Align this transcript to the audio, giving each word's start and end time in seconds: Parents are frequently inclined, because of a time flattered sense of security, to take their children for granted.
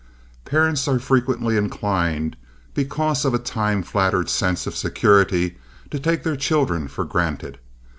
Parents 0.45 0.87
are 0.87 0.97
frequently 0.97 1.57
inclined, 1.57 2.35
because 2.73 3.23
of 3.23 3.35
a 3.35 3.37
time 3.37 3.83
flattered 3.83 4.31
sense 4.31 4.65
of 4.65 4.75
security, 4.75 5.59
to 5.91 5.99
take 5.99 6.23
their 6.23 6.35
children 6.35 6.87
for 6.87 7.05
granted. 7.05 7.59